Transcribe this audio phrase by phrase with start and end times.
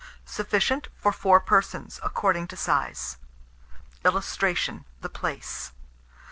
[0.25, 3.17] Sufficient for 4 persons; according to size.
[4.03, 5.73] [Illustration: THE PLAICE.